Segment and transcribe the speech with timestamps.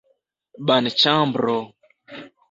[0.69, 1.57] banĉambro